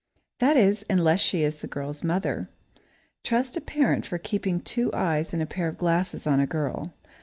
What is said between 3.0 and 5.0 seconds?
Trust a parent for keeping two